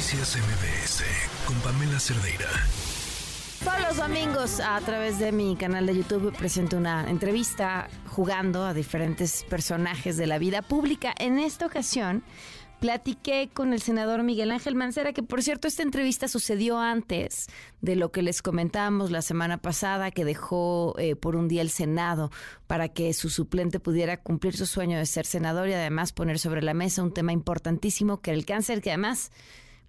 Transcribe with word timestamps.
Noticias 0.00 0.38
MBS 0.38 1.04
con 1.44 1.56
Pamela 1.56 2.00
Cerdeira. 2.00 2.48
Todos 3.62 3.80
los 3.80 3.96
domingos 3.98 4.58
a 4.58 4.80
través 4.80 5.18
de 5.18 5.30
mi 5.30 5.56
canal 5.56 5.84
de 5.84 5.94
YouTube 5.94 6.34
presento 6.34 6.78
una 6.78 7.10
entrevista 7.10 7.86
jugando 8.06 8.64
a 8.64 8.72
diferentes 8.72 9.44
personajes 9.44 10.16
de 10.16 10.26
la 10.26 10.38
vida 10.38 10.62
pública. 10.62 11.12
En 11.18 11.38
esta 11.38 11.66
ocasión 11.66 12.22
platiqué 12.80 13.50
con 13.52 13.74
el 13.74 13.82
senador 13.82 14.22
Miguel 14.22 14.52
Ángel 14.52 14.74
Mancera, 14.74 15.12
que 15.12 15.22
por 15.22 15.42
cierto 15.42 15.68
esta 15.68 15.82
entrevista 15.82 16.28
sucedió 16.28 16.78
antes 16.78 17.48
de 17.82 17.94
lo 17.94 18.10
que 18.10 18.22
les 18.22 18.40
comentamos 18.40 19.10
la 19.10 19.20
semana 19.20 19.58
pasada, 19.58 20.10
que 20.10 20.24
dejó 20.24 20.94
eh, 20.98 21.14
por 21.14 21.36
un 21.36 21.46
día 21.46 21.60
el 21.60 21.68
Senado 21.68 22.30
para 22.66 22.88
que 22.88 23.12
su 23.12 23.28
suplente 23.28 23.80
pudiera 23.80 24.16
cumplir 24.16 24.56
su 24.56 24.64
sueño 24.64 24.96
de 24.96 25.04
ser 25.04 25.26
senador 25.26 25.68
y 25.68 25.74
además 25.74 26.14
poner 26.14 26.38
sobre 26.38 26.62
la 26.62 26.72
mesa 26.72 27.02
un 27.02 27.12
tema 27.12 27.32
importantísimo 27.32 28.22
que 28.22 28.30
era 28.30 28.38
el 28.38 28.46
cáncer, 28.46 28.80
que 28.80 28.92
además 28.92 29.30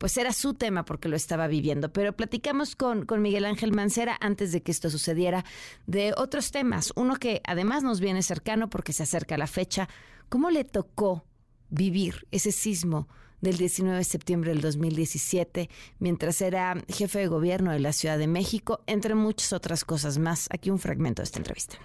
pues 0.02 0.18
era 0.18 0.34
su 0.34 0.56
tema 0.56 0.84
porque 0.84 1.10
lo 1.10 1.16
estaba 1.16 1.46
viviendo. 1.46 1.94
Pero 1.94 2.14
platicamos 2.18 2.76
con, 2.76 3.06
con 3.06 3.22
Miguel 3.22 3.46
Ángel 3.46 3.72
Mancera 3.72 4.18
antes 4.20 4.52
de 4.52 4.64
que 4.64 4.72
esto 4.72 4.90
sucediera 4.90 5.46
de 5.86 6.16
otros 6.18 6.50
temas. 6.50 6.92
Uno 6.96 7.18
que 7.18 7.40
además 7.46 7.84
nos 7.84 8.00
viene 8.00 8.24
cercano 8.24 8.68
porque 8.68 8.94
se 8.94 9.04
acerca 9.04 9.38
la 9.38 9.46
fecha. 9.46 9.88
¿Cómo 10.28 10.50
le 10.50 10.64
tocó 10.64 11.24
vivir 11.70 12.26
ese 12.32 12.52
sismo 12.52 13.10
del 13.42 13.58
19 13.58 14.00
de 14.00 14.04
septiembre 14.04 14.50
del 14.50 14.62
2017 14.62 15.70
mientras 16.00 16.42
era 16.42 16.78
jefe 16.88 17.20
de 17.20 17.28
gobierno 17.28 17.72
de 17.72 17.80
la 17.80 17.94
Ciudad 17.94 18.18
de 18.18 18.26
México, 18.26 18.82
entre 18.88 19.14
muchas 19.14 19.54
otras 19.54 19.86
cosas 19.86 20.18
más. 20.18 20.48
Aquí 20.50 20.72
un 20.72 20.80
fragmento 20.80 21.22
de 21.22 21.26
esta 21.26 21.38
entrevista. 21.38 21.78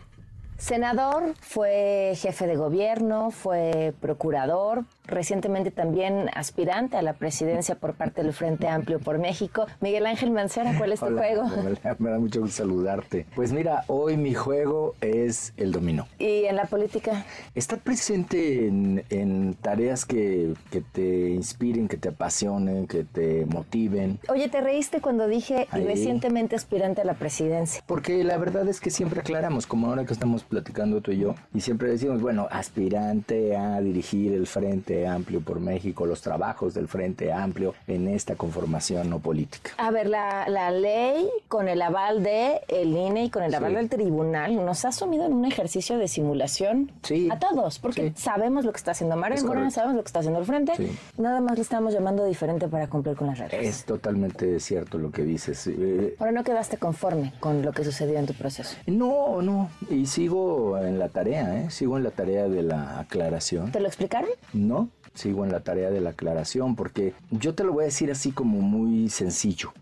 Senador, 0.56 1.34
fue 1.42 2.14
jefe 2.16 2.46
de 2.46 2.56
gobierno, 2.56 3.30
fue 3.30 3.94
procurador, 4.00 4.86
recientemente 5.06 5.70
también 5.70 6.30
aspirante 6.34 6.96
a 6.96 7.02
la 7.02 7.14
presidencia 7.14 7.74
por 7.74 7.94
parte 7.94 8.22
del 8.22 8.32
Frente 8.32 8.68
Amplio 8.68 8.98
por 8.98 9.18
México. 9.18 9.66
Miguel 9.80 10.06
Ángel 10.06 10.30
Mancera, 10.30 10.76
¿cuál 10.78 10.92
es 10.92 11.00
tu 11.00 11.06
juego? 11.06 11.44
Me 11.98 12.10
da 12.10 12.18
mucho 12.18 12.40
gusto 12.40 12.56
saludarte. 12.56 13.26
Pues 13.34 13.52
mira, 13.52 13.84
hoy 13.86 14.16
mi 14.16 14.34
juego 14.34 14.94
es 15.00 15.52
el 15.56 15.72
dominó. 15.72 16.06
¿Y 16.18 16.44
en 16.44 16.56
la 16.56 16.64
política? 16.64 17.24
Estar 17.54 17.78
presente 17.78 18.66
en, 18.66 19.54
tareas 19.60 20.04
que, 20.04 20.54
que, 20.70 20.80
te 20.80 21.30
inspiren, 21.30 21.88
que 21.88 21.96
te 21.96 22.08
apasionen, 22.08 22.86
que 22.86 23.04
te 23.04 23.46
motiven. 23.46 24.18
Oye, 24.28 24.48
¿te 24.48 24.60
reíste 24.60 25.00
cuando 25.00 25.26
dije 25.28 25.66
recientemente 25.72 26.56
aspirante 26.56 27.00
a 27.00 27.04
la 27.04 27.14
presidencia? 27.14 27.82
Porque 27.86 28.22
la 28.24 28.36
verdad 28.38 28.68
es 28.68 28.80
que 28.80 28.90
siempre 28.90 29.20
aclaramos, 29.20 29.66
como 29.66 29.88
ahora 29.88 30.04
que 30.04 30.12
estamos 30.12 30.44
platicando 30.44 31.00
tú 31.00 31.12
y 31.12 31.18
yo, 31.18 31.34
y 31.54 31.60
siempre 31.60 31.90
decimos, 31.90 32.20
bueno, 32.20 32.48
aspirante 32.50 33.56
a 33.56 33.80
dirigir 33.80 34.32
el 34.32 34.46
Frente 34.46 34.95
Amplio 35.04 35.40
por 35.40 35.58
México, 35.58 36.06
los 36.06 36.20
trabajos 36.20 36.74
del 36.74 36.86
Frente 36.86 37.32
Amplio 37.32 37.74
en 37.88 38.06
esta 38.06 38.36
conformación 38.36 39.10
no 39.10 39.18
política. 39.18 39.72
A 39.78 39.90
ver, 39.90 40.06
la, 40.08 40.48
la 40.48 40.70
ley 40.70 41.28
con 41.48 41.66
el 41.66 41.82
aval 41.82 42.22
de 42.22 42.60
el 42.68 42.96
INE 42.96 43.24
y 43.24 43.30
con 43.30 43.42
el 43.42 43.52
aval 43.52 43.74
del 43.74 43.88
tribunal 43.88 44.64
nos 44.64 44.84
ha 44.84 44.92
sumido 44.92 45.26
en 45.26 45.32
un 45.32 45.44
ejercicio 45.44 45.98
de 45.98 46.06
simulación 46.06 46.92
sí. 47.02 47.28
a 47.32 47.38
todos, 47.38 47.78
porque 47.80 48.12
sabemos 48.16 48.64
lo 48.64 48.72
que 48.72 48.78
está 48.78 48.92
haciendo 48.92 49.16
María 49.16 49.42
Moreno, 49.42 49.70
sabemos 49.70 49.96
lo 49.96 50.02
que 50.02 50.08
está 50.08 50.20
haciendo 50.20 50.38
el 50.38 50.46
Frente, 50.46 50.72
nada 51.18 51.40
más 51.40 51.56
le 51.56 51.62
estamos 51.62 51.92
llamando 51.92 52.24
diferente 52.24 52.68
para 52.68 52.86
cumplir 52.86 53.16
con 53.16 53.26
las 53.26 53.38
reglas. 53.38 53.60
Es 53.60 53.84
totalmente 53.84 54.60
cierto 54.60 54.98
lo 54.98 55.10
que 55.10 55.22
dices. 55.22 55.66
Eh, 55.66 56.14
Ahora 56.18 56.32
no 56.32 56.44
quedaste 56.44 56.76
conforme 56.76 57.32
con 57.40 57.62
lo 57.62 57.72
que 57.72 57.84
sucedió 57.84 58.18
en 58.18 58.26
tu 58.26 58.34
proceso. 58.34 58.76
No, 58.86 59.42
no, 59.42 59.70
y 59.90 60.06
sigo 60.06 60.78
en 60.78 60.98
la 60.98 61.08
tarea, 61.08 61.62
¿eh? 61.62 61.70
sigo 61.70 61.96
en 61.96 62.04
la 62.04 62.10
tarea 62.10 62.48
de 62.48 62.62
la 62.62 63.00
aclaración. 63.00 63.72
¿Te 63.72 63.80
lo 63.80 63.86
explicaron? 63.88 64.30
No, 64.52 64.85
sigo 65.16 65.44
en 65.44 65.52
la 65.52 65.60
tarea 65.60 65.90
de 65.90 66.00
la 66.00 66.10
aclaración 66.10 66.76
porque 66.76 67.14
yo 67.30 67.54
te 67.54 67.64
lo 67.64 67.72
voy 67.72 67.82
a 67.82 67.86
decir 67.86 68.10
así 68.10 68.32
como 68.32 68.60
muy 68.60 69.08
sencillo. 69.08 69.72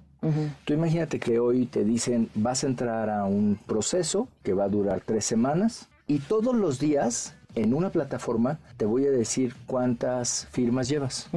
Tú 0.65 0.73
imagínate 0.73 1.21
que 1.21 1.39
hoy 1.39 1.67
te 1.67 1.85
dicen 1.85 2.31
vas 2.35 2.65
a 2.65 2.67
entrar 2.67 3.11
a 3.11 3.27
un 3.27 3.59
proceso 3.67 4.27
que 4.43 4.55
va 4.55 4.65
a 4.65 4.69
durar 4.71 5.03
tres 5.05 5.27
semanas 5.27 5.89
y 6.07 6.21
todos 6.21 6.55
los 6.55 6.79
días 6.79 7.35
en 7.55 7.75
una 7.75 7.91
plataforma 7.91 8.59
te 8.79 8.87
voy 8.87 9.07
a 9.07 9.11
decir 9.11 9.55
cuántas 9.67 10.47
firmas 10.51 10.89
llevas. 10.89 11.29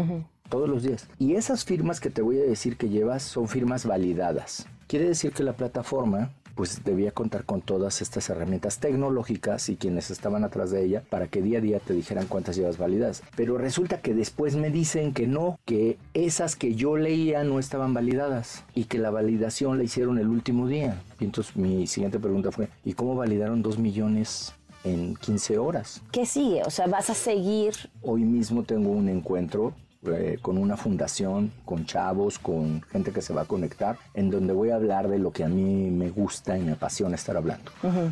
Todos 0.50 0.69
los 0.69 0.84
días. 0.84 1.09
Y 1.19 1.35
esas 1.35 1.66
firmas 1.66 2.00
que 2.00 2.09
te 2.09 2.22
voy 2.22 2.40
a 2.40 2.44
decir 2.44 2.78
que 2.78 2.88
llevas 2.88 3.24
son 3.24 3.50
firmas 3.50 3.85
validadas. 3.85 4.66
Quiere 4.88 5.06
decir 5.06 5.34
que 5.34 5.44
la 5.44 5.53
plataforma 5.53 6.31
pues 6.57 6.84
debía 6.84 7.12
contar 7.12 7.45
con 7.45 7.62
todas 7.62 8.01
estas 8.01 8.29
herramientas 8.29 8.79
tecnológicas 8.79 9.69
y 9.69 9.78
quienes 9.78 10.09
estaban 10.09 10.44
atrás 10.44 10.72
de 10.72 10.84
ella 10.84 11.03
para 11.07 11.28
que 11.28 11.44
día 11.44 11.59
a 11.59 11.62
día 11.62 11.79
te 11.79 11.94
dijeran 11.94 12.25
cuántas 12.25 12.56
llevas 12.56 12.79
validadas. 12.79 13.22
Pero 13.35 13.59
resulta 13.59 14.01
que 14.01 14.16
después 14.16 14.56
me 14.56 14.72
dicen 14.72 15.13
que 15.13 15.28
no, 15.28 15.59
que 15.66 16.00
esas 16.16 16.56
que 16.56 16.73
yo 16.73 16.97
leía 16.97 17.44
no 17.44 17.59
estaban 17.59 17.94
validadas 17.94 18.63
y 18.73 18.85
que 18.85 18.97
la 18.97 19.12
validación 19.12 19.78
la 19.78 19.84
hicieron 19.84 20.17
el 20.17 20.29
último 20.29 20.67
día. 20.67 21.00
Y 21.19 21.25
entonces 21.25 21.56
mi 21.56 21.85
siguiente 21.85 22.17
pregunta 22.19 22.51
fue, 22.51 22.69
¿y 22.84 22.94
cómo 22.94 23.16
validaron 23.16 23.62
dos 23.62 23.78
millones 23.78 24.53
en 24.84 25.16
15 25.16 25.59
horas? 25.59 26.01
¿Qué 26.12 26.25
sigue? 26.25 26.63
O 26.63 26.72
sea, 26.72 26.88
vas 26.88 27.12
a 27.12 27.13
seguir. 27.13 27.75
Hoy 28.01 28.23
mismo 28.23 28.63
tengo 28.63 28.90
un 28.90 29.09
encuentro 29.09 29.75
eh, 30.06 30.38
con 30.41 30.58
una 30.58 30.78
fundación, 30.78 31.52
con 31.66 31.85
chavos, 31.85 32.40
con 32.40 32.81
gente 32.84 33.12
que 33.12 33.22
se 33.22 33.34
va 33.34 33.41
a 33.41 33.46
conectar, 33.46 33.97
en 34.13 34.30
donde 34.30 34.53
voy 34.53 34.69
a 34.69 34.75
hablar 34.75 35.08
de 35.08 35.19
lo 35.19 35.31
que 35.31 35.44
a 35.44 35.47
mí 35.47 35.90
me 35.90 36.09
gusta 36.09 36.58
y 36.58 36.62
me 36.62 36.74
apasiona 36.74 37.16
estar 37.16 37.35
hablando, 37.35 37.72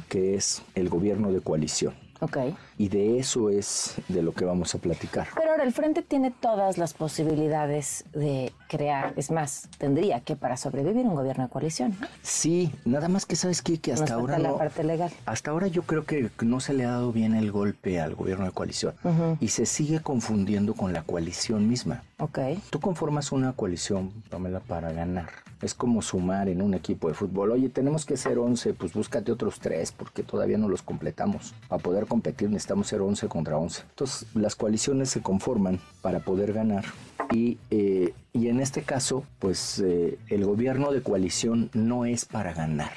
que 0.09 0.35
es 0.35 0.63
el 0.73 0.89
gobierno 0.89 1.31
de 1.31 1.41
coalición. 1.41 1.93
Okay. 2.21 2.55
Y 2.77 2.87
de 2.87 3.19
eso 3.19 3.49
es 3.49 3.95
de 4.07 4.23
lo 4.23 4.33
que 4.33 4.45
vamos 4.45 4.73
a 4.73 4.77
platicar. 4.77 5.27
Pero 5.35 5.51
ahora 5.51 5.63
el 5.63 5.73
Frente 5.73 6.01
tiene 6.01 6.31
todas 6.31 6.77
las 6.77 6.93
posibilidades 6.93 8.05
de 8.13 8.53
crear, 8.67 9.13
es 9.15 9.31
más, 9.31 9.69
tendría 9.77 10.21
que 10.21 10.35
para 10.35 10.57
sobrevivir 10.57 11.05
un 11.05 11.15
gobierno 11.15 11.43
de 11.43 11.49
coalición. 11.49 11.95
Sí, 12.21 12.71
nada 12.83 13.07
más 13.07 13.25
que 13.25 13.35
sabes 13.35 13.61
qué? 13.61 13.75
que 13.79 13.93
hasta 13.93 14.13
ahora 14.13 14.39
la 14.39 14.57
parte 14.57 14.83
legal. 14.83 15.11
Hasta 15.25 15.51
ahora 15.51 15.67
yo 15.67 15.83
creo 15.83 16.05
que 16.05 16.29
no 16.41 16.59
se 16.59 16.73
le 16.73 16.85
ha 16.85 16.91
dado 16.91 17.11
bien 17.11 17.35
el 17.35 17.51
golpe 17.51 17.99
al 17.99 18.15
gobierno 18.15 18.45
de 18.45 18.51
coalición 18.51 18.95
y 19.39 19.49
se 19.49 19.65
sigue 19.65 19.99
confundiendo 19.99 20.73
con 20.73 20.93
la 20.93 21.03
coalición 21.03 21.67
misma. 21.67 22.03
Okay. 22.17 22.61
Tú 22.69 22.79
conformas 22.79 23.31
una 23.31 23.53
coalición, 23.53 24.11
Pamela, 24.29 24.61
para 24.61 24.91
ganar. 24.91 25.29
Es 25.61 25.73
como 25.73 26.01
sumar 26.01 26.47
en 26.47 26.61
un 26.61 26.73
equipo 26.73 27.07
de 27.07 27.13
fútbol. 27.13 27.51
Oye, 27.51 27.69
tenemos 27.69 28.05
que 28.05 28.17
ser 28.17 28.37
11, 28.37 28.73
pues 28.73 28.93
búscate 28.93 29.31
otros 29.31 29.59
tres 29.59 29.91
porque 29.91 30.23
todavía 30.23 30.57
no 30.57 30.69
los 30.69 30.81
completamos. 30.81 31.53
Para 31.67 31.81
poder 31.81 32.05
competir 32.05 32.49
necesitamos 32.49 32.87
ser 32.87 33.01
11 33.01 33.27
contra 33.27 33.57
11. 33.57 33.83
Entonces, 33.89 34.27
las 34.33 34.55
coaliciones 34.55 35.09
se 35.09 35.21
conforman 35.21 35.79
para 36.01 36.19
poder 36.19 36.53
ganar. 36.53 36.85
Y, 37.31 37.57
eh, 37.71 38.13
y 38.33 38.49
en 38.49 38.59
este 38.59 38.83
caso, 38.83 39.23
pues 39.39 39.79
eh, 39.79 40.17
el 40.27 40.45
gobierno 40.45 40.91
de 40.91 41.01
coalición 41.01 41.69
no 41.73 42.05
es 42.05 42.25
para 42.25 42.53
ganar. 42.53 42.91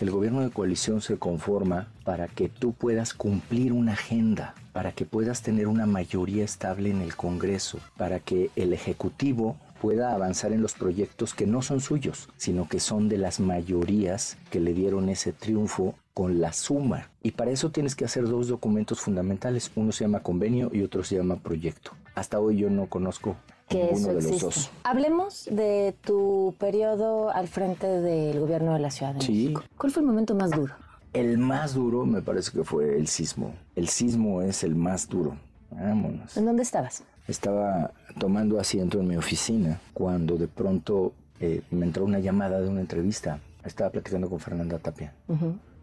El 0.00 0.10
gobierno 0.10 0.40
de 0.40 0.50
coalición 0.50 1.00
se 1.00 1.18
conforma 1.18 1.88
para 2.04 2.28
que 2.28 2.48
tú 2.48 2.72
puedas 2.72 3.14
cumplir 3.14 3.72
una 3.72 3.92
agenda, 3.92 4.54
para 4.72 4.92
que 4.92 5.04
puedas 5.04 5.42
tener 5.42 5.66
una 5.66 5.86
mayoría 5.86 6.44
estable 6.44 6.90
en 6.90 7.02
el 7.02 7.14
Congreso, 7.16 7.78
para 7.96 8.20
que 8.20 8.50
el 8.56 8.72
Ejecutivo 8.72 9.56
pueda 9.80 10.14
avanzar 10.14 10.52
en 10.52 10.62
los 10.62 10.72
proyectos 10.72 11.34
que 11.34 11.46
no 11.46 11.60
son 11.60 11.80
suyos, 11.80 12.30
sino 12.38 12.68
que 12.68 12.80
son 12.80 13.08
de 13.10 13.18
las 13.18 13.38
mayorías 13.38 14.38
que 14.50 14.60
le 14.60 14.72
dieron 14.72 15.10
ese 15.10 15.32
triunfo 15.32 15.94
con 16.14 16.40
la 16.40 16.52
suma. 16.52 17.10
Y 17.22 17.32
para 17.32 17.50
eso 17.50 17.70
tienes 17.70 17.96
que 17.96 18.04
hacer 18.04 18.26
dos 18.26 18.48
documentos 18.48 19.00
fundamentales. 19.00 19.70
Uno 19.74 19.92
se 19.92 20.04
llama 20.04 20.20
convenio 20.20 20.70
y 20.72 20.82
otro 20.82 21.02
se 21.02 21.16
llama 21.16 21.36
proyecto. 21.36 21.90
Hasta 22.14 22.38
hoy 22.38 22.56
yo 22.56 22.70
no 22.70 22.86
conozco 22.86 23.36
que 23.68 23.90
eso 23.90 24.14
de 24.14 24.22
los 24.22 24.40
dos. 24.40 24.70
Hablemos 24.84 25.48
de 25.50 25.94
tu 26.04 26.54
periodo 26.58 27.30
al 27.30 27.48
frente 27.48 27.86
del 27.86 28.38
gobierno 28.38 28.72
de 28.74 28.78
la 28.78 28.90
Ciudad 28.90 29.14
de 29.14 29.20
sí. 29.20 29.32
México. 29.32 29.64
¿Cuál 29.76 29.92
fue 29.92 30.02
el 30.02 30.06
momento 30.06 30.34
más 30.34 30.52
duro? 30.52 30.72
El 31.12 31.38
más 31.38 31.74
duro 31.74 32.06
me 32.06 32.22
parece 32.22 32.52
que 32.52 32.64
fue 32.64 32.96
el 32.96 33.08
sismo. 33.08 33.54
El 33.74 33.88
sismo 33.88 34.40
es 34.42 34.62
el 34.62 34.76
más 34.76 35.08
duro. 35.08 35.36
Vámonos. 35.70 36.36
¿En 36.36 36.44
dónde 36.44 36.62
estabas? 36.62 37.02
Estaba 37.26 37.92
tomando 38.18 38.60
asiento 38.60 39.00
en 39.00 39.08
mi 39.08 39.16
oficina 39.16 39.80
cuando 39.92 40.36
de 40.36 40.46
pronto 40.46 41.12
eh, 41.40 41.62
me 41.70 41.86
entró 41.86 42.04
una 42.04 42.20
llamada 42.20 42.60
de 42.60 42.68
una 42.68 42.80
entrevista. 42.80 43.40
Estaba 43.64 43.90
platicando 43.90 44.28
con 44.28 44.38
Fernanda 44.38 44.78
Tapia. 44.78 45.12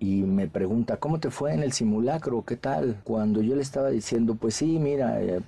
Y 0.02 0.24
me 0.24 0.48
pregunta, 0.48 0.98
¿cómo 0.98 1.20
te 1.20 1.30
fue 1.30 1.54
en 1.54 1.62
el 1.62 1.74
simulacro? 1.74 2.44
¿Qué 2.44 2.58
tal? 2.58 3.00
Cuando 3.04 3.44
yo 3.44 3.56
le 3.56 3.62
estaba 3.62 3.92
diciendo, 3.92 4.34
pues 4.34 4.56
sí, 4.56 4.80
mira, 4.80 5.22
eh, 5.22 5.42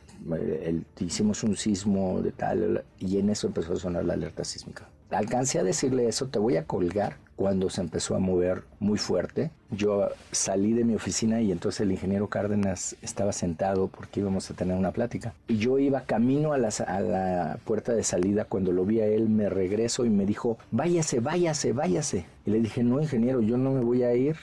hicimos 0.99 1.43
un 1.43 1.57
sismo 1.57 2.21
de 2.21 2.31
tal, 2.31 2.83
y 2.99 3.17
en 3.17 3.31
eso 3.31 3.47
empezó 3.47 3.73
a 3.73 3.77
sonar 3.77 4.05
la 4.05 4.13
alerta 4.13 4.43
sísmica. 4.43 4.87
Alcancé 5.09 5.57
a 5.57 5.63
decirle 5.63 6.07
eso, 6.07 6.27
te 6.27 6.37
voy 6.37 6.57
a 6.57 6.65
colgar 6.65 7.17
cuando 7.35 7.69
se 7.69 7.81
empezó 7.81 8.15
a 8.15 8.19
mover 8.19 8.63
muy 8.79 8.97
fuerte. 8.97 9.51
Yo 9.71 10.09
salí 10.31 10.73
de 10.73 10.83
mi 10.83 10.95
oficina 10.95 11.41
y 11.41 11.51
entonces 11.51 11.81
el 11.81 11.91
ingeniero 11.91 12.27
Cárdenas 12.27 12.95
estaba 13.01 13.33
sentado 13.33 13.87
porque 13.87 14.19
íbamos 14.19 14.49
a 14.51 14.53
tener 14.53 14.77
una 14.77 14.91
plática. 14.91 15.33
Y 15.47 15.57
yo 15.57 15.79
iba 15.79 16.01
camino 16.01 16.53
a 16.53 16.57
la, 16.57 17.57
puerta 17.65 17.93
de 17.93 18.03
salida. 18.03 18.45
Cuando 18.45 18.71
lo 18.71 18.85
vi 18.85 18.99
a 18.99 19.07
él, 19.07 19.29
me 19.29 19.49
regreso 19.49 20.05
y 20.05 20.09
me 20.09 20.25
dijo, 20.25 20.57
váyase, 20.71 21.19
váyase, 21.19 21.73
váyase. 21.73 22.25
Y 22.45 22.51
le 22.51 22.59
dije, 22.59 22.83
no, 22.83 23.01
ingeniero, 23.01 23.41
yo 23.41 23.57
no 23.57 23.71
me 23.71 23.83
voy 23.83 24.03
a 24.03 24.13
ir, 24.13 24.35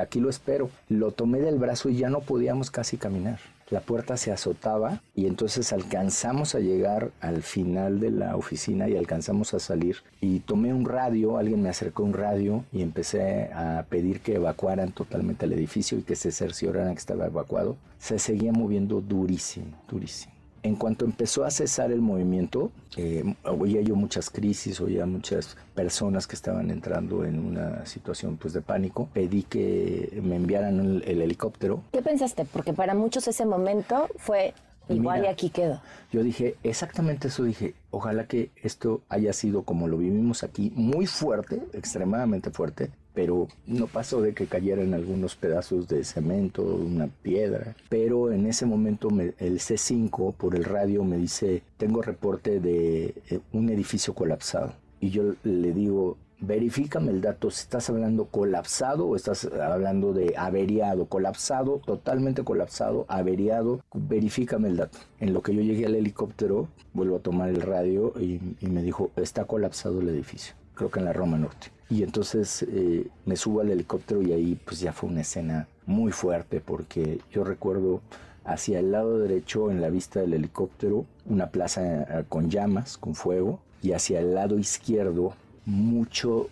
aquí 0.00 0.20
lo 0.20 0.30
espero. 0.30 0.70
Lo 0.88 1.10
tomé 1.10 1.40
del 1.40 1.58
brazo 1.58 1.88
y 1.88 1.96
ya 1.96 2.08
no 2.08 2.20
podíamos 2.20 2.70
casi 2.70 2.96
caminar. 2.96 3.40
La 3.70 3.80
puerta 3.80 4.16
se 4.16 4.32
azotaba 4.32 5.02
y 5.14 5.26
entonces 5.26 5.72
alcanzamos 5.72 6.54
a 6.54 6.60
llegar 6.60 7.10
al 7.20 7.42
final 7.42 8.00
de 8.00 8.10
la 8.10 8.36
oficina 8.36 8.88
y 8.88 8.96
alcanzamos 8.96 9.54
a 9.54 9.58
salir 9.58 9.98
y 10.20 10.40
tomé 10.40 10.72
un 10.72 10.84
radio, 10.84 11.38
alguien 11.38 11.62
me 11.62 11.68
acercó 11.68 12.02
un 12.02 12.14
radio 12.14 12.64
y 12.72 12.82
empecé 12.82 13.50
a 13.52 13.84
pedir 13.88 14.20
que 14.20 14.36
evacuaran 14.36 14.92
totalmente 14.92 15.46
el 15.46 15.52
edificio 15.52 15.98
y 15.98 16.02
que 16.02 16.16
se 16.16 16.32
cercioraran 16.32 16.94
que 16.94 17.00
estaba 17.00 17.26
evacuado. 17.26 17.76
Se 17.98 18.18
seguía 18.18 18.52
moviendo 18.52 19.00
durísimo, 19.00 19.66
durísimo. 19.88 20.37
En 20.62 20.76
cuanto 20.76 21.04
empezó 21.04 21.44
a 21.44 21.50
cesar 21.50 21.92
el 21.92 22.00
movimiento, 22.00 22.70
eh, 22.96 23.34
oía 23.44 23.80
yo 23.80 23.94
muchas 23.94 24.30
crisis, 24.30 24.80
oía 24.80 25.06
muchas 25.06 25.56
personas 25.74 26.26
que 26.26 26.34
estaban 26.34 26.70
entrando 26.70 27.24
en 27.24 27.38
una 27.38 27.86
situación 27.86 28.36
pues, 28.36 28.52
de 28.52 28.60
pánico. 28.60 29.08
Pedí 29.12 29.42
que 29.44 30.20
me 30.22 30.36
enviaran 30.36 30.80
el, 30.80 31.04
el 31.06 31.22
helicóptero. 31.22 31.82
¿Qué 31.92 32.02
pensaste? 32.02 32.44
Porque 32.44 32.72
para 32.72 32.94
muchos 32.94 33.28
ese 33.28 33.46
momento 33.46 34.08
fue 34.16 34.54
igual 34.88 35.24
y 35.24 35.26
aquí 35.26 35.50
quedo. 35.50 35.80
Yo 36.12 36.22
dije, 36.22 36.56
exactamente 36.62 37.28
eso 37.28 37.44
dije, 37.44 37.74
ojalá 37.90 38.26
que 38.26 38.50
esto 38.62 39.02
haya 39.08 39.32
sido 39.32 39.62
como 39.62 39.88
lo 39.88 39.98
vivimos 39.98 40.42
aquí, 40.42 40.72
muy 40.74 41.06
fuerte, 41.06 41.62
extremadamente 41.72 42.50
fuerte, 42.50 42.90
pero 43.18 43.48
no 43.66 43.88
pasó 43.88 44.22
de 44.22 44.32
que 44.32 44.46
cayeran 44.46 44.94
algunos 44.94 45.34
pedazos 45.34 45.88
de 45.88 46.04
cemento, 46.04 46.62
una 46.62 47.08
piedra. 47.08 47.74
Pero 47.88 48.30
en 48.30 48.46
ese 48.46 48.64
momento 48.64 49.08
el 49.08 49.58
C5 49.58 50.34
por 50.34 50.54
el 50.54 50.62
radio 50.62 51.02
me 51.02 51.16
dice, 51.16 51.64
tengo 51.78 52.00
reporte 52.00 52.60
de 52.60 53.16
eh, 53.28 53.40
un 53.52 53.70
edificio 53.70 54.14
colapsado. 54.14 54.72
Y 55.00 55.10
yo 55.10 55.34
le 55.42 55.72
digo, 55.72 56.16
verifícame 56.38 57.10
el 57.10 57.20
dato, 57.20 57.50
si 57.50 57.62
estás 57.62 57.90
hablando 57.90 58.26
colapsado 58.26 59.08
o 59.08 59.16
estás 59.16 59.46
hablando 59.46 60.12
de 60.12 60.34
averiado, 60.36 61.06
colapsado, 61.06 61.82
totalmente 61.84 62.44
colapsado, 62.44 63.04
averiado, 63.08 63.80
verifícame 63.94 64.68
el 64.68 64.76
dato. 64.76 64.98
En 65.18 65.32
lo 65.32 65.42
que 65.42 65.56
yo 65.56 65.60
llegué 65.60 65.86
al 65.86 65.96
helicóptero, 65.96 66.68
vuelvo 66.94 67.16
a 67.16 67.20
tomar 67.20 67.48
el 67.48 67.62
radio 67.62 68.14
y 68.16 68.38
me 68.60 68.84
dijo, 68.84 69.10
está 69.16 69.44
colapsado 69.44 70.00
el 70.02 70.08
edificio 70.08 70.54
creo 70.78 70.90
que 70.90 71.00
en 71.00 71.04
la 71.04 71.12
Roma 71.12 71.36
Norte. 71.36 71.72
Y 71.90 72.02
entonces 72.02 72.62
eh, 72.62 73.08
me 73.26 73.36
subo 73.36 73.60
al 73.60 73.70
helicóptero 73.70 74.22
y 74.22 74.32
ahí 74.32 74.58
pues 74.64 74.78
ya 74.80 74.92
fue 74.92 75.10
una 75.10 75.22
escena 75.22 75.66
muy 75.86 76.12
fuerte 76.12 76.60
porque 76.60 77.20
yo 77.32 77.44
recuerdo 77.44 78.00
hacia 78.44 78.78
el 78.78 78.92
lado 78.92 79.18
derecho 79.18 79.70
en 79.70 79.80
la 79.80 79.90
vista 79.90 80.20
del 80.20 80.34
helicóptero 80.34 81.04
una 81.26 81.48
plaza 81.48 81.82
eh, 81.82 82.24
con 82.28 82.48
llamas, 82.50 82.96
con 82.96 83.14
fuego, 83.14 83.60
y 83.82 83.92
hacia 83.92 84.20
el 84.20 84.34
lado 84.34 84.58
izquierdo 84.58 85.34
mucho 85.64 86.48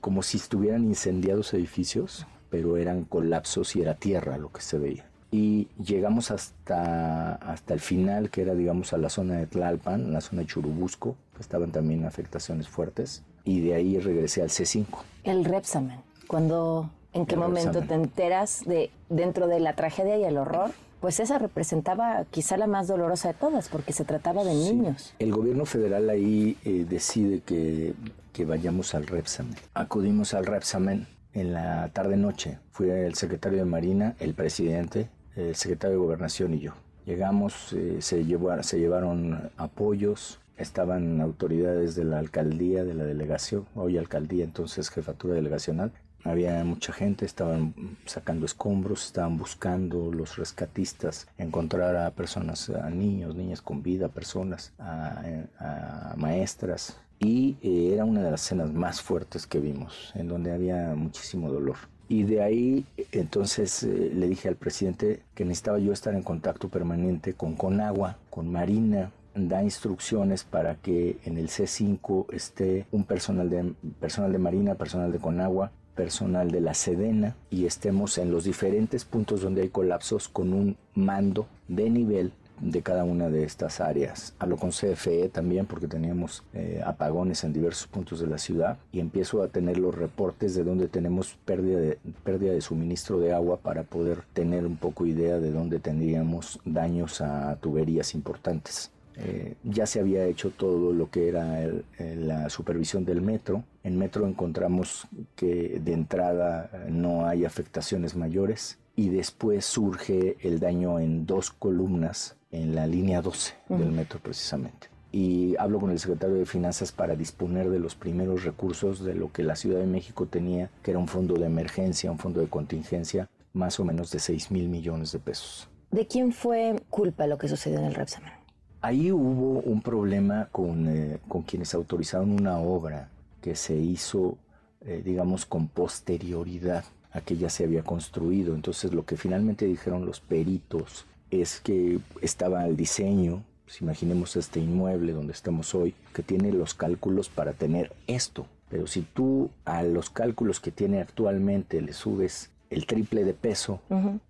como 0.00 0.22
si 0.22 0.36
estuvieran 0.36 0.84
incendiados 0.84 1.52
edificios, 1.54 2.26
pero 2.50 2.76
eran 2.76 3.04
colapsos 3.04 3.74
y 3.74 3.82
era 3.82 3.94
tierra 3.94 4.38
lo 4.38 4.52
que 4.52 4.60
se 4.60 4.78
veía 4.78 5.10
y 5.32 5.68
llegamos 5.82 6.30
hasta, 6.30 7.34
hasta 7.36 7.74
el 7.74 7.80
final, 7.80 8.30
que 8.30 8.42
era, 8.42 8.54
digamos, 8.54 8.92
a 8.92 8.98
la 8.98 9.08
zona 9.08 9.34
de 9.36 9.46
Tlalpan, 9.46 10.12
la 10.12 10.20
zona 10.20 10.42
de 10.42 10.48
Churubusco, 10.48 11.16
que 11.34 11.42
estaban 11.42 11.70
también 11.70 12.04
afectaciones 12.04 12.68
fuertes, 12.68 13.22
y 13.44 13.60
de 13.60 13.74
ahí 13.74 13.98
regresé 13.98 14.42
al 14.42 14.48
C5. 14.48 14.86
El 15.24 15.44
Repsamen, 15.44 16.00
cuando, 16.26 16.90
¿en 17.12 17.26
qué 17.26 17.36
momento 17.36 17.82
te 17.82 17.94
enteras 17.94 18.62
de, 18.64 18.90
dentro 19.08 19.46
de 19.46 19.60
la 19.60 19.74
tragedia 19.74 20.18
y 20.18 20.24
el 20.24 20.36
horror? 20.38 20.70
Pues 21.00 21.18
esa 21.18 21.38
representaba 21.38 22.26
quizá 22.30 22.58
la 22.58 22.66
más 22.66 22.86
dolorosa 22.86 23.28
de 23.28 23.34
todas, 23.34 23.68
porque 23.68 23.92
se 23.92 24.04
trataba 24.04 24.44
de 24.44 24.54
niños. 24.54 25.14
El 25.18 25.32
gobierno 25.32 25.64
federal 25.64 26.10
ahí 26.10 26.58
eh, 26.64 26.84
decide 26.88 27.40
que, 27.40 27.94
que 28.32 28.44
vayamos 28.44 28.94
al 28.94 29.06
Repsamen. 29.06 29.56
Acudimos 29.72 30.34
al 30.34 30.44
Repsamen 30.44 31.06
en 31.32 31.52
la 31.52 31.88
tarde-noche. 31.88 32.58
Fui 32.70 32.90
el 32.90 33.14
secretario 33.14 33.58
de 33.58 33.64
Marina, 33.64 34.14
el 34.20 34.34
presidente, 34.34 35.08
el 35.36 35.54
secretario 35.54 35.96
de 35.96 36.04
Gobernación 36.04 36.54
y 36.54 36.60
yo. 36.60 36.72
Llegamos, 37.06 37.72
eh, 37.72 37.96
se, 38.00 38.24
llevó, 38.24 38.62
se 38.62 38.78
llevaron 38.78 39.50
apoyos, 39.56 40.38
estaban 40.60 41.20
autoridades 41.20 41.94
de 41.94 42.04
la 42.04 42.18
alcaldía, 42.18 42.84
de 42.84 42.94
la 42.94 43.04
delegación, 43.04 43.66
hoy 43.74 43.98
alcaldía, 43.98 44.44
entonces 44.44 44.90
jefatura 44.90 45.34
delegacional. 45.34 45.92
Había 46.22 46.62
mucha 46.64 46.92
gente, 46.92 47.24
estaban 47.24 47.74
sacando 48.04 48.44
escombros, 48.44 49.06
estaban 49.06 49.38
buscando 49.38 50.12
los 50.12 50.36
rescatistas, 50.36 51.26
encontrar 51.38 51.96
a 51.96 52.10
personas, 52.10 52.68
a 52.68 52.90
niños, 52.90 53.34
niñas 53.34 53.62
con 53.62 53.82
vida, 53.82 54.08
personas, 54.08 54.74
a, 54.78 56.14
maestras. 56.16 56.98
Y 57.18 57.56
eh, 57.62 57.92
era 57.94 58.04
una 58.04 58.22
de 58.22 58.30
las 58.30 58.44
escenas 58.44 58.70
más 58.72 59.00
fuertes 59.00 59.46
que 59.46 59.60
vimos, 59.60 60.12
en 60.14 60.28
donde 60.28 60.52
había 60.52 60.94
muchísimo 60.94 61.50
dolor. 61.50 61.76
Y 62.08 62.24
de 62.24 62.42
ahí 62.42 62.84
entonces 63.12 63.82
eh, 63.84 64.10
le 64.12 64.28
dije 64.28 64.48
al 64.48 64.56
presidente 64.56 65.22
que 65.34 65.44
necesitaba 65.44 65.78
yo 65.78 65.92
estar 65.92 66.12
en 66.14 66.22
contacto 66.22 66.68
permanente 66.68 67.34
con 67.34 67.54
Conagua, 67.54 68.18
con 68.30 68.50
Marina, 68.50 69.12
da 69.34 69.62
instrucciones 69.62 70.44
para 70.44 70.76
que 70.76 71.18
en 71.24 71.38
el 71.38 71.48
C5 71.48 72.32
esté 72.32 72.86
un 72.90 73.04
personal 73.04 73.48
de, 73.50 73.74
personal 74.00 74.32
de 74.32 74.38
Marina, 74.38 74.74
personal 74.74 75.12
de 75.12 75.18
Conagua, 75.18 75.72
personal 75.94 76.50
de 76.50 76.60
la 76.60 76.74
Sedena 76.74 77.36
y 77.50 77.66
estemos 77.66 78.18
en 78.18 78.30
los 78.30 78.44
diferentes 78.44 79.04
puntos 79.04 79.42
donde 79.42 79.62
hay 79.62 79.68
colapsos 79.68 80.28
con 80.28 80.52
un 80.52 80.76
mando 80.94 81.46
de 81.68 81.90
nivel 81.90 82.32
de 82.60 82.82
cada 82.82 83.04
una 83.04 83.28
de 83.28 83.44
estas 83.44 83.80
áreas. 83.80 84.34
Hablo 84.38 84.56
con 84.56 84.70
CFE 84.70 85.28
también 85.30 85.66
porque 85.66 85.88
teníamos 85.88 86.42
eh, 86.52 86.82
apagones 86.84 87.42
en 87.44 87.52
diversos 87.52 87.86
puntos 87.86 88.20
de 88.20 88.26
la 88.26 88.38
ciudad 88.38 88.78
y 88.92 89.00
empiezo 89.00 89.42
a 89.42 89.48
tener 89.48 89.78
los 89.78 89.94
reportes 89.94 90.54
de 90.54 90.64
dónde 90.64 90.88
tenemos 90.88 91.36
pérdida 91.44 91.78
de, 91.80 91.98
pérdida 92.22 92.52
de 92.52 92.60
suministro 92.60 93.18
de 93.18 93.32
agua 93.32 93.58
para 93.58 93.82
poder 93.82 94.22
tener 94.32 94.66
un 94.66 94.76
poco 94.76 95.06
idea 95.06 95.38
de 95.38 95.52
dónde 95.52 95.80
tendríamos 95.80 96.60
daños 96.64 97.20
a 97.20 97.56
tuberías 97.56 98.14
importantes. 98.14 98.90
Eh, 99.22 99.54
ya 99.64 99.86
se 99.86 100.00
había 100.00 100.24
hecho 100.24 100.50
todo 100.50 100.92
lo 100.92 101.10
que 101.10 101.28
era 101.28 101.68
la 101.98 102.48
supervisión 102.48 103.04
del 103.04 103.20
metro. 103.20 103.64
En 103.84 103.98
metro 103.98 104.26
encontramos 104.26 105.06
que 105.36 105.80
de 105.84 105.92
entrada 105.92 106.70
no 106.88 107.26
hay 107.26 107.44
afectaciones 107.44 108.16
mayores 108.16 108.78
y 108.96 109.08
después 109.08 109.64
surge 109.64 110.36
el 110.40 110.60
daño 110.60 110.98
en 110.98 111.26
dos 111.26 111.50
columnas 111.50 112.36
en 112.50 112.74
la 112.74 112.86
línea 112.86 113.22
12 113.22 113.54
del 113.68 113.92
metro 113.92 114.18
precisamente. 114.20 114.88
Y 115.12 115.56
hablo 115.58 115.80
con 115.80 115.90
el 115.90 115.98
secretario 115.98 116.36
de 116.36 116.46
Finanzas 116.46 116.92
para 116.92 117.16
disponer 117.16 117.68
de 117.68 117.80
los 117.80 117.94
primeros 117.94 118.44
recursos 118.44 119.02
de 119.02 119.14
lo 119.14 119.32
que 119.32 119.42
la 119.42 119.56
Ciudad 119.56 119.80
de 119.80 119.86
México 119.86 120.26
tenía, 120.26 120.70
que 120.82 120.92
era 120.92 121.00
un 121.00 121.08
fondo 121.08 121.34
de 121.34 121.46
emergencia, 121.46 122.12
un 122.12 122.18
fondo 122.18 122.40
de 122.40 122.48
contingencia, 122.48 123.28
más 123.52 123.80
o 123.80 123.84
menos 123.84 124.10
de 124.12 124.20
6 124.20 124.50
mil 124.50 124.68
millones 124.68 125.12
de 125.12 125.18
pesos. 125.18 125.68
¿De 125.90 126.06
quién 126.06 126.32
fue 126.32 126.76
culpa 126.88 127.26
lo 127.26 127.38
que 127.38 127.48
sucedió 127.48 127.80
en 127.80 127.86
el 127.86 127.94
Repsamen? 127.94 128.32
Ahí 128.82 129.12
hubo 129.12 129.60
un 129.60 129.82
problema 129.82 130.48
con, 130.50 130.88
eh, 130.88 131.18
con 131.28 131.42
quienes 131.42 131.74
autorizaron 131.74 132.30
una 132.30 132.58
obra 132.58 133.10
que 133.42 133.54
se 133.54 133.76
hizo, 133.76 134.38
eh, 134.80 135.02
digamos, 135.04 135.44
con 135.44 135.68
posterioridad 135.68 136.84
a 137.12 137.20
que 137.20 137.36
ya 137.36 137.50
se 137.50 137.64
había 137.64 137.82
construido. 137.82 138.54
Entonces 138.54 138.94
lo 138.94 139.04
que 139.04 139.18
finalmente 139.18 139.66
dijeron 139.66 140.06
los 140.06 140.20
peritos 140.20 141.04
es 141.30 141.60
que 141.60 141.98
estaba 142.22 142.66
el 142.66 142.76
diseño, 142.76 143.44
pues 143.64 143.82
imaginemos 143.82 144.36
este 144.36 144.60
inmueble 144.60 145.12
donde 145.12 145.32
estamos 145.32 145.74
hoy, 145.74 145.94
que 146.14 146.22
tiene 146.22 146.50
los 146.50 146.72
cálculos 146.72 147.28
para 147.28 147.52
tener 147.52 147.92
esto. 148.06 148.46
Pero 148.70 148.86
si 148.86 149.02
tú 149.02 149.50
a 149.64 149.82
los 149.82 150.08
cálculos 150.08 150.58
que 150.58 150.70
tiene 150.70 151.00
actualmente 151.00 151.82
le 151.82 151.92
subes 151.92 152.50
el 152.70 152.86
triple 152.86 153.24
de 153.24 153.34
peso, 153.34 153.80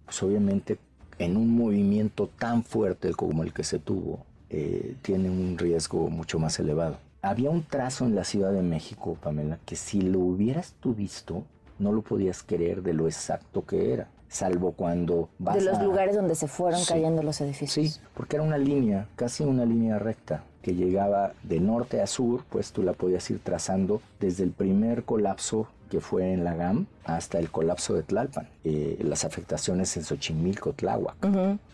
pues 0.07 0.23
obviamente 0.23 0.79
en 1.19 1.37
un 1.37 1.55
movimiento 1.55 2.29
tan 2.39 2.65
fuerte 2.65 3.13
como 3.13 3.43
el 3.43 3.53
que 3.53 3.65
se 3.65 3.79
tuvo, 3.79 4.25
eh, 4.51 4.97
tiene 5.03 5.31
un 5.31 5.57
riesgo 5.59 6.11
mucho 6.11 6.39
más 6.39 6.59
elevado. 6.59 6.99
Había 7.23 7.51
un 7.51 7.63
trazo 7.63 8.05
en 8.05 8.15
la 8.15 8.25
Ciudad 8.25 8.53
de 8.53 8.63
México, 8.63 9.17
Pamela, 9.23 9.59
que 9.65 9.77
si 9.77 10.01
lo 10.01 10.21
hubieras 10.21 10.75
tú 10.81 10.95
visto, 10.95 11.45
no 11.79 11.93
lo 11.93 12.03
podías 12.03 12.43
creer 12.43 12.83
de 12.83 12.95
lo 12.95 13.07
exacto 13.07 13.65
que 13.65 13.93
era 13.93 14.09
salvo 14.31 14.73
cuando 14.73 15.29
vas 15.39 15.57
De 15.57 15.63
los 15.63 15.83
lugares 15.83 16.15
donde 16.15 16.35
se 16.35 16.47
fueron 16.49 16.81
cayendo 16.85 17.23
los 17.23 17.41
edificios. 17.41 17.95
Sí, 17.95 18.01
porque 18.15 18.37
era 18.37 18.45
una 18.45 18.57
línea, 18.57 19.09
casi 19.17 19.43
una 19.43 19.67
línea 19.67 19.99
recta, 19.99 20.45
que 20.63 20.75
llegaba 20.75 21.33
de 21.43 21.61
norte 21.61 22.01
a 22.01 22.07
sur, 22.07 22.45
pues 22.51 22.73
tú 22.73 22.83
la 22.83 22.93
podías 22.93 23.29
ir 23.31 23.41
trazando 23.41 24.01
desde 24.21 24.45
el 24.45 24.51
primer 24.51 25.05
colapso 25.05 25.69
que 25.91 26.01
fue 26.01 26.33
en 26.33 26.45
la 26.45 26.55
GAM 26.55 26.87
hasta 27.05 27.39
el 27.39 27.51
colapso 27.51 27.95
de 27.95 28.03
Tlalpan, 28.03 28.49
eh, 28.65 28.99
las 29.03 29.25
afectaciones 29.25 29.97
en 29.97 30.05
Xochimilco, 30.05 30.73
Tláhuac. 30.73 31.17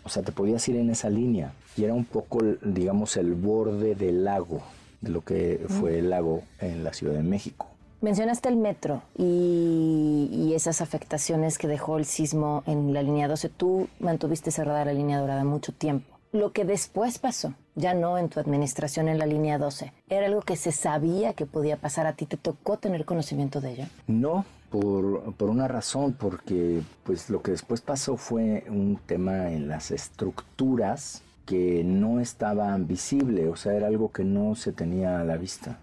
O 0.02 0.08
sea, 0.08 0.22
te 0.22 0.32
podías 0.32 0.66
ir 0.68 0.76
en 0.76 0.90
esa 0.90 1.10
línea 1.10 1.52
y 1.76 1.84
era 1.84 1.92
un 1.92 2.06
poco, 2.06 2.40
digamos, 2.62 3.16
el 3.18 3.34
borde 3.34 3.94
del 3.94 4.24
lago, 4.24 4.62
de 5.02 5.10
lo 5.10 5.20
que 5.20 5.66
fue 5.68 5.98
el 5.98 6.10
lago 6.10 6.42
en 6.60 6.82
la 6.82 6.94
Ciudad 6.94 7.14
de 7.14 7.22
México. 7.22 7.66
Mencionaste 8.00 8.48
el 8.48 8.56
metro 8.56 9.02
y, 9.16 10.52
esas 10.54 10.80
afectaciones 10.80 11.58
que 11.58 11.68
dejó 11.68 11.98
el 11.98 12.06
sismo 12.06 12.62
en 12.66 12.94
la 12.94 13.02
línea 13.02 13.28
12. 13.28 13.50
Tú 13.50 13.88
mantuviste 14.00 14.50
cerrada 14.50 14.86
la 14.86 14.94
línea 14.94 15.18
dorada 15.18 15.44
mucho 15.44 15.72
tiempo. 15.72 16.18
Lo 16.32 16.52
que 16.52 16.64
después 16.64 17.18
pasó 17.18 17.52
ya 17.76 17.94
no 17.94 18.18
en 18.18 18.28
tu 18.28 18.40
administración 18.40 19.08
en 19.08 19.18
la 19.18 19.26
línea 19.26 19.58
12, 19.58 19.92
¿era 20.08 20.26
algo 20.26 20.40
que 20.40 20.56
se 20.56 20.72
sabía 20.72 21.34
que 21.34 21.46
podía 21.46 21.76
pasar 21.76 22.06
a 22.06 22.14
ti? 22.14 22.26
¿Te 22.26 22.36
tocó 22.36 22.78
tener 22.78 23.04
conocimiento 23.04 23.60
de 23.60 23.72
ello? 23.72 23.84
No, 24.08 24.44
por, 24.70 25.34
por, 25.34 25.50
una 25.50 25.68
razón, 25.68 26.14
porque 26.14 26.82
pues 27.04 27.30
lo 27.30 27.42
que 27.42 27.52
después 27.52 27.80
pasó 27.80 28.16
fue 28.16 28.64
un 28.68 28.98
tema 29.06 29.52
en 29.52 29.68
las 29.68 29.90
estructuras 29.92 31.22
que 31.44 31.84
no 31.84 32.20
estaban 32.20 32.88
visible, 32.88 33.48
o 33.48 33.56
sea, 33.56 33.74
era 33.74 33.86
algo 33.86 34.10
que 34.10 34.24
no 34.24 34.56
se 34.56 34.72
tenía 34.72 35.20
a 35.20 35.24
la 35.24 35.36
vista. 35.36 35.78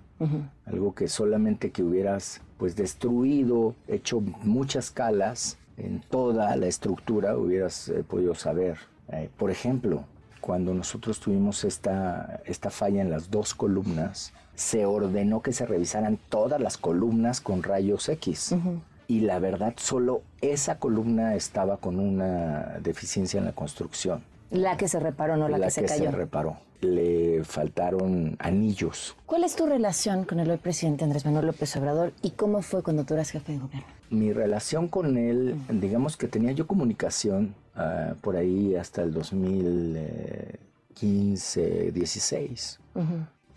Algo 0.65 0.95
que 0.95 1.09
solamente 1.09 1.71
que 1.71 1.83
hubieras 1.83 2.39
pues 2.57 2.77
destruido, 2.77 3.75
hecho 3.89 4.21
muchas 4.21 4.89
calas 4.89 5.57
en 5.75 6.00
toda 6.00 6.55
la 6.55 6.67
estructura 6.67 7.35
hubieras 7.35 7.89
eh, 7.89 8.05
podido 8.07 8.33
saber. 8.33 8.77
Eh, 9.09 9.29
por 9.38 9.51
ejemplo, 9.51 10.05
cuando 10.43 10.73
nosotros 10.73 11.21
tuvimos 11.21 11.63
esta, 11.63 12.41
esta 12.43 12.69
falla 12.69 13.01
en 13.01 13.09
las 13.09 13.31
dos 13.31 13.53
columnas, 13.53 14.33
se 14.55 14.85
ordenó 14.85 15.41
que 15.41 15.53
se 15.53 15.65
revisaran 15.65 16.19
todas 16.27 16.59
las 16.59 16.75
columnas 16.75 17.39
con 17.39 17.63
rayos 17.63 18.09
X. 18.09 18.53
Y 19.07 19.21
la 19.21 19.39
verdad, 19.39 19.73
solo 19.77 20.21
esa 20.41 20.79
columna 20.79 21.35
estaba 21.35 21.77
con 21.77 21.97
una 21.97 22.77
deficiencia 22.83 23.38
en 23.38 23.45
la 23.45 23.53
construcción. 23.53 24.21
La 24.53 24.77
que 24.77 24.88
se 24.88 25.00
reparó, 25.00 25.36
no 25.36 25.50
la, 25.50 25.60
que 25.60 25.72
se 25.72 25.81
que 25.81 25.88
cayó. 25.88 26.05
se 26.05 26.12
reparó. 26.12 26.57
Le 26.81 27.43
faltaron 27.43 28.36
anillos. 28.39 29.15
¿Cuál 29.25 29.43
es 29.45 29.55
tu 29.55 29.65
relación 29.65 30.25
con 30.25 30.39
el 30.39 30.51
hoy 30.51 30.57
presidente 30.57 31.03
Andrés 31.03 31.25
Manuel 31.25 31.48
López 31.48 31.75
Obrador 31.75 32.13
y 32.22 32.29
cómo 32.31 32.62
fue 32.62 32.83
cuando 32.83 33.03
tú 33.03 33.15
eras 33.15 33.31
jefe 33.31 33.53
de 33.53 33.57
gobierno? 33.60 33.88
Mi 34.12 34.31
relación 34.31 34.89
con 34.89 35.17
él, 35.17 35.55
digamos 35.69 36.17
que 36.17 36.27
tenía 36.27 36.51
yo 36.51 36.67
comunicación 36.67 37.55
uh, 37.75 38.13
por 38.15 38.36
ahí 38.36 38.75
hasta 38.75 39.01
el 39.01 39.12
2015, 39.12 41.91
16. 41.91 42.79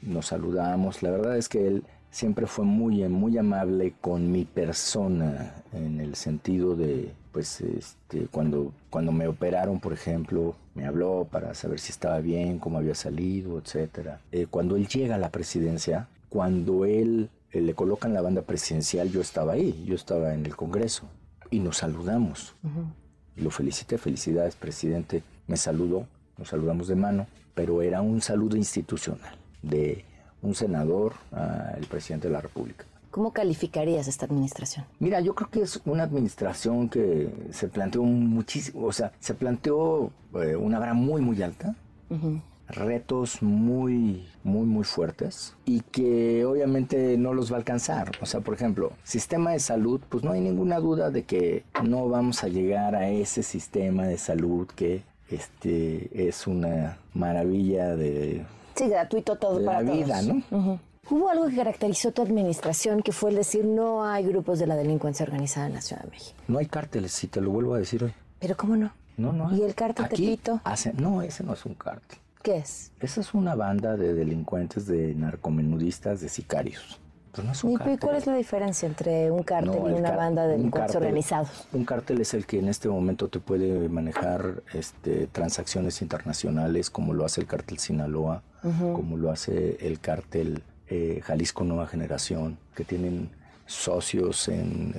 Nos 0.00 0.26
saludamos. 0.26 1.02
La 1.02 1.10
verdad 1.10 1.36
es 1.36 1.50
que 1.50 1.66
él 1.66 1.84
siempre 2.16 2.46
fue 2.46 2.64
muy, 2.64 3.06
muy 3.10 3.36
amable 3.36 3.92
con 4.00 4.32
mi 4.32 4.46
persona 4.46 5.52
en 5.74 6.00
el 6.00 6.14
sentido 6.14 6.74
de, 6.74 7.12
pues, 7.30 7.60
este, 7.60 8.26
cuando, 8.30 8.72
cuando 8.88 9.12
me 9.12 9.28
operaron, 9.28 9.80
por 9.80 9.92
ejemplo, 9.92 10.56
me 10.74 10.86
habló 10.86 11.28
para 11.30 11.52
saber 11.52 11.78
si 11.78 11.92
estaba 11.92 12.20
bien, 12.20 12.58
cómo 12.58 12.78
había 12.78 12.94
salido, 12.94 13.58
etcétera. 13.58 14.22
Eh, 14.32 14.46
cuando 14.48 14.76
él 14.76 14.88
llega 14.88 15.16
a 15.16 15.18
la 15.18 15.28
presidencia, 15.28 16.08
cuando 16.30 16.86
él 16.86 17.28
eh, 17.52 17.60
le 17.60 17.74
colocan 17.74 18.14
la 18.14 18.22
banda 18.22 18.40
presidencial, 18.40 19.10
yo 19.10 19.20
estaba 19.20 19.52
ahí, 19.52 19.84
yo 19.86 19.94
estaba 19.94 20.32
en 20.32 20.46
el 20.46 20.56
Congreso 20.56 21.02
y 21.50 21.58
nos 21.58 21.76
saludamos. 21.76 22.54
Uh 22.62 22.68
-huh. 22.68 23.42
Lo 23.44 23.50
felicité, 23.50 23.98
felicidades, 23.98 24.56
presidente. 24.56 25.22
Me 25.48 25.58
saludó, 25.58 26.06
nos 26.38 26.48
saludamos 26.48 26.88
de 26.88 26.96
mano, 26.96 27.26
pero 27.54 27.82
era 27.82 28.00
un 28.00 28.22
saludo 28.22 28.56
institucional 28.56 29.36
de 29.62 30.06
un 30.46 30.54
senador 30.54 31.14
al 31.32 31.84
presidente 31.90 32.28
de 32.28 32.34
la 32.34 32.40
República. 32.40 32.84
¿Cómo 33.10 33.32
calificarías 33.32 34.08
esta 34.08 34.26
administración? 34.26 34.84
Mira, 34.98 35.20
yo 35.20 35.34
creo 35.34 35.48
que 35.50 35.62
es 35.62 35.80
una 35.86 36.02
administración 36.02 36.88
que 36.90 37.30
se 37.50 37.68
planteó 37.68 38.02
muchísimo, 38.02 38.84
o 38.86 38.92
sea, 38.92 39.12
se 39.20 39.32
planteó 39.32 40.10
eh, 40.34 40.54
una 40.54 40.78
vara 40.78 40.92
muy, 40.92 41.22
muy 41.22 41.42
alta, 41.42 41.74
uh 42.10 42.14
-huh. 42.14 42.42
retos 42.68 43.40
muy, 43.42 44.26
muy, 44.44 44.66
muy 44.66 44.84
fuertes 44.84 45.54
y 45.64 45.80
que 45.80 46.44
obviamente 46.44 47.16
no 47.16 47.32
los 47.32 47.50
va 47.50 47.56
a 47.56 47.58
alcanzar. 47.60 48.12
O 48.20 48.26
sea, 48.26 48.40
por 48.40 48.52
ejemplo, 48.52 48.92
sistema 49.02 49.52
de 49.52 49.60
salud, 49.60 50.00
pues 50.10 50.22
no 50.22 50.32
hay 50.32 50.42
ninguna 50.42 50.78
duda 50.78 51.10
de 51.10 51.22
que 51.24 51.64
no 51.82 52.08
vamos 52.10 52.44
a 52.44 52.48
llegar 52.48 52.94
a 52.94 53.08
ese 53.08 53.42
sistema 53.42 54.04
de 54.06 54.18
salud 54.18 54.66
que 54.76 55.04
este, 55.30 56.28
es 56.28 56.46
una 56.46 56.98
maravilla 57.14 57.96
de 57.96 58.44
Sí, 58.76 58.88
gratuito 58.88 59.36
todo 59.36 59.58
la 59.58 59.72
para 59.72 59.90
vida, 59.90 60.20
todos. 60.20 60.26
¿no? 60.26 60.34
Uh 60.50 60.62
-huh. 60.62 60.78
Hubo 61.08 61.28
algo 61.28 61.48
que 61.48 61.56
caracterizó 61.56 62.10
tu 62.12 62.22
administración, 62.22 63.00
que 63.02 63.12
fue 63.12 63.30
el 63.30 63.36
decir 63.36 63.64
no 63.64 64.04
hay 64.04 64.24
grupos 64.26 64.58
de 64.58 64.66
la 64.66 64.74
delincuencia 64.74 65.24
organizada 65.24 65.66
en 65.68 65.74
la 65.74 65.80
Ciudad 65.80 66.02
de 66.02 66.10
México. 66.10 66.36
No 66.48 66.58
hay 66.58 66.66
cárteles, 66.66 67.12
si 67.12 67.28
te 67.28 67.40
lo 67.40 67.50
vuelvo 67.50 67.74
a 67.74 67.78
decir 67.78 68.02
hoy. 68.02 68.12
Pero 68.40 68.56
¿cómo 68.56 68.76
no? 68.76 68.92
No, 69.16 69.32
no. 69.32 69.54
¿Y 69.56 69.62
el 69.62 69.74
cártel 69.74 70.04
Aquí 70.04 70.16
Tepito? 70.16 70.60
Hace, 70.64 70.92
no, 70.94 71.22
ese 71.22 71.44
no 71.44 71.54
es 71.54 71.64
un 71.64 71.74
cártel. 71.74 72.18
¿Qué 72.42 72.58
es? 72.58 72.90
Esa 73.00 73.20
es 73.20 73.34
una 73.34 73.54
banda 73.54 73.96
de 73.96 74.14
delincuentes, 74.14 74.86
de 74.86 75.14
narcomenudistas, 75.14 76.20
de 76.20 76.28
sicarios. 76.28 76.98
Pero 77.36 77.46
no 77.46 77.52
es 77.52 77.62
un 77.64 77.72
¿Y 77.72 77.76
cártel. 77.76 77.98
cuál 78.00 78.16
es 78.16 78.26
la 78.26 78.34
diferencia 78.34 78.88
entre 78.88 79.30
un 79.30 79.42
cártel 79.42 79.72
No, 79.78 79.90
y 79.90 79.92
una 79.92 80.08
car- 80.08 80.16
banda 80.16 80.46
de 80.46 80.56
delincuentes 80.56 80.96
organizados? 80.96 81.68
Un 81.72 81.84
cártel 81.84 82.20
es 82.22 82.32
el 82.34 82.46
que 82.46 82.58
en 82.58 82.68
este 82.68 82.88
momento 82.88 83.28
te 83.28 83.38
puede 83.40 83.88
manejar 83.90 84.62
este, 84.72 85.26
transacciones 85.26 86.00
internacionales, 86.00 86.88
como 86.90 87.12
lo 87.12 87.24
hace 87.26 87.42
el 87.42 87.46
cártel 87.46 87.78
Sinaloa, 87.78 88.42
como 88.62 89.16
lo 89.16 89.30
hace 89.30 89.76
el 89.86 90.00
cártel 90.00 90.62
eh, 90.88 91.20
Jalisco 91.22 91.62
Nueva 91.62 91.86
Generación, 91.86 92.58
que 92.74 92.84
tienen 92.84 93.30
socios 93.66 94.48
en, 94.48 94.94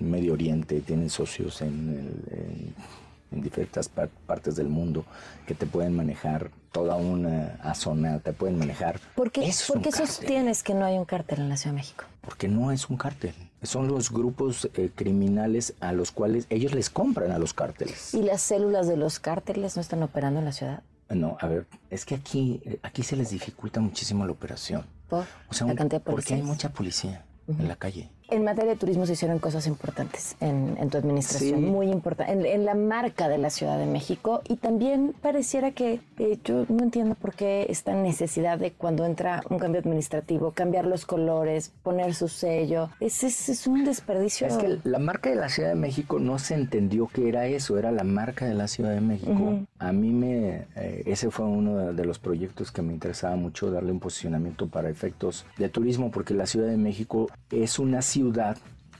en 0.00 0.10
Medio 0.10 0.34
Oriente, 0.34 0.80
tienen 0.80 1.10
socios 1.10 1.60
en, 1.62 2.22
en- 2.30 2.74
en 3.32 3.42
diferentes 3.42 3.88
par- 3.88 4.08
partes 4.26 4.56
del 4.56 4.68
mundo, 4.68 5.04
que 5.46 5.54
te 5.54 5.66
pueden 5.66 5.94
manejar 5.96 6.50
toda 6.70 6.96
una 6.96 7.74
zona, 7.74 8.18
te 8.20 8.32
pueden 8.32 8.58
manejar. 8.58 9.00
¿Por 9.14 9.30
qué, 9.30 9.42
Eso 9.46 9.64
es 9.64 9.66
por 9.72 9.82
qué 9.82 9.92
sostienes 9.92 10.62
que 10.62 10.74
no 10.74 10.84
hay 10.84 10.96
un 10.98 11.04
cártel 11.04 11.40
en 11.40 11.48
la 11.48 11.56
Ciudad 11.56 11.72
de 11.74 11.80
México? 11.80 12.04
Porque 12.20 12.48
no 12.48 12.70
es 12.72 12.88
un 12.88 12.96
cártel. 12.96 13.34
Son 13.62 13.88
los 13.88 14.10
grupos 14.10 14.68
eh, 14.74 14.90
criminales 14.94 15.74
a 15.80 15.92
los 15.92 16.10
cuales 16.10 16.46
ellos 16.50 16.72
les 16.74 16.90
compran 16.90 17.30
a 17.30 17.38
los 17.38 17.52
cárteles. 17.54 18.14
¿Y 18.14 18.22
las 18.22 18.42
células 18.42 18.86
de 18.88 18.96
los 18.96 19.18
cárteles 19.20 19.76
no 19.76 19.82
están 19.82 20.02
operando 20.02 20.38
en 20.40 20.46
la 20.46 20.52
ciudad? 20.52 20.82
No, 21.10 21.36
a 21.40 21.46
ver, 21.46 21.66
es 21.90 22.04
que 22.04 22.14
aquí, 22.14 22.60
eh, 22.64 22.78
aquí 22.82 23.02
se 23.02 23.16
les 23.16 23.30
dificulta 23.30 23.80
muchísimo 23.80 24.24
la 24.24 24.32
operación. 24.32 24.84
¿Por 25.08 25.26
O 25.48 25.52
sea, 25.54 25.66
la 25.66 25.72
un- 25.74 25.76
cantidad 25.78 26.00
de 26.02 26.10
porque 26.10 26.34
hay 26.34 26.42
mucha 26.42 26.70
policía 26.70 27.24
en 27.46 27.68
la 27.68 27.76
calle. 27.76 28.08
En 28.32 28.44
materia 28.44 28.72
de 28.72 28.78
turismo 28.78 29.04
se 29.04 29.12
hicieron 29.12 29.38
cosas 29.38 29.66
importantes 29.66 30.36
en, 30.40 30.76
en 30.80 30.88
tu 30.88 30.96
administración, 30.96 31.60
Sí. 31.60 31.66
muy 31.66 31.90
importantes, 31.90 32.34
en, 32.34 32.46
en 32.46 32.64
la 32.64 32.74
marca 32.74 33.28
de 33.28 33.36
la 33.36 33.50
Ciudad 33.50 33.78
de 33.78 33.84
México 33.84 34.40
y 34.48 34.56
también 34.56 35.12
pareciera 35.20 35.72
que 35.72 36.00
eh, 36.18 36.38
yo 36.42 36.64
no 36.70 36.82
entiendo 36.82 37.14
por 37.14 37.34
qué 37.34 37.66
esta 37.68 37.92
necesidad 37.94 38.58
de 38.58 38.70
cuando 38.72 39.04
entra 39.04 39.42
un 39.50 39.58
cambio 39.58 39.80
administrativo, 39.80 40.52
cambiar 40.52 40.86
los 40.86 41.04
colores, 41.04 41.72
poner 41.82 42.14
su 42.14 42.28
sello, 42.28 42.88
es, 43.00 43.22
es, 43.22 43.50
es 43.50 43.66
un 43.66 43.84
desperdicio. 43.84 44.46
Es 44.46 44.56
que 44.56 44.78
la 44.84 44.98
marca 44.98 45.28
de 45.28 45.36
la 45.36 45.50
Ciudad 45.50 45.68
de 45.68 45.74
México 45.74 46.18
no 46.18 46.38
se 46.38 46.54
entendió 46.54 47.08
que 47.08 47.28
era 47.28 47.46
eso, 47.46 47.76
era 47.78 47.92
la 47.92 48.04
marca 48.04 48.46
de 48.46 48.54
la 48.54 48.66
Ciudad 48.66 48.92
de 48.92 49.02
México. 49.02 49.32
Ujú. 49.32 49.66
A 49.78 49.92
mí 49.92 50.10
me, 50.10 50.68
eh, 50.76 51.02
ese 51.04 51.30
fue 51.30 51.44
uno 51.44 51.92
de 51.92 52.04
los 52.06 52.18
proyectos 52.18 52.72
que 52.72 52.80
me 52.80 52.94
interesaba 52.94 53.36
mucho, 53.36 53.70
darle 53.70 53.92
un 53.92 54.00
posicionamiento 54.00 54.68
para 54.68 54.88
efectos 54.88 55.44
de 55.58 55.68
turismo, 55.68 56.10
porque 56.10 56.32
la 56.32 56.46
Ciudad 56.46 56.68
de 56.68 56.78
México 56.78 57.28
es 57.50 57.78
una 57.78 58.00
ciudad 58.00 58.21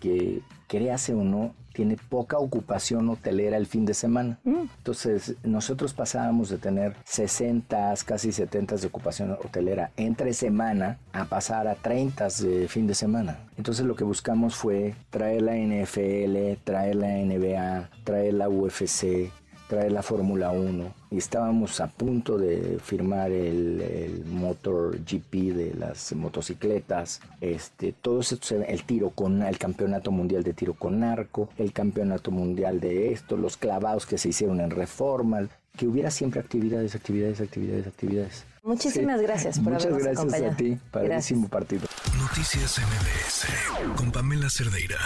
que, 0.01 0.41
créase 0.67 1.13
o 1.13 1.23
no, 1.23 1.55
tiene 1.73 1.97
poca 2.09 2.39
ocupación 2.39 3.09
hotelera 3.09 3.57
el 3.57 3.67
fin 3.67 3.85
de 3.85 3.95
semana. 3.95 4.39
Entonces, 4.45 5.37
nosotros 5.43 5.93
pasábamos 5.93 6.49
de 6.49 6.59
tener 6.59 6.95
60, 7.05 7.95
casi 8.05 8.33
70 8.33 8.77
de 8.77 8.87
ocupación 8.87 9.33
hotelera 9.33 9.91
entre 9.97 10.35
semana 10.35 10.99
a 11.13 11.25
pasar 11.27 11.69
a 11.69 11.75
30 11.75 12.29
de 12.43 12.69
fin 12.69 12.87
de 12.87 12.95
semana. 12.95 13.39
Entonces, 13.57 13.87
lo 13.87 13.97
que 13.97 14.05
buscamos 14.05 14.55
fue 14.55 14.95
traer 15.11 15.43
la 15.43 15.57
NFL, 15.57 16.61
traer 16.65 16.97
la 16.97 17.09
NBA, 17.09 17.91
traer 18.05 18.35
la 18.35 18.49
UFC, 18.49 19.31
traer 19.73 19.93
la 19.93 20.03
Fórmula 20.03 20.51
1 20.51 20.95
y 21.11 21.17
estábamos 21.17 21.81
a 21.81 21.87
punto 21.87 22.37
de 22.37 22.79
firmar 22.85 23.31
el, 23.31 23.81
el 23.81 24.25
Motor 24.27 24.99
GP 24.99 25.55
de 25.55 25.75
las 25.79 26.13
motocicletas, 26.13 27.23
este, 27.41 27.95
todos 28.03 28.33
estos, 28.33 28.53
el 28.53 28.83
tiro 28.85 29.09
con 29.09 29.43
el 29.43 29.57
campeonato 29.57 30.11
mundial 30.11 30.43
de 30.43 30.53
tiro 30.53 30.75
con 30.75 31.03
arco, 31.03 31.49
el 31.57 31.73
campeonato 31.73 32.31
mundial 32.31 32.81
de 32.81 33.13
esto, 33.13 33.39
los 33.39 33.57
clavados 33.57 34.05
que 34.05 34.19
se 34.19 34.29
hicieron 34.29 34.61
en 34.61 34.69
Reforma, 34.69 35.49
que 35.75 35.87
hubiera 35.87 36.11
siempre 36.11 36.41
actividades, 36.41 36.95
actividades, 36.95 37.41
actividades, 37.41 37.87
actividades. 37.87 38.45
Muchísimas 38.63 39.23
gracias 39.23 39.59
por 39.59 39.73
Muchas 39.73 39.87
habernos 39.87 40.03
gracias 40.03 40.19
acompañado. 40.19 40.53
a 40.53 40.57
ti, 40.57 40.79
padrísimo 40.91 41.49
partido. 41.49 41.87
Noticias 42.19 42.79
MBS 42.79 43.97
con 43.97 44.13
Pamela 44.13 44.51
Cerdeira. 44.51 44.99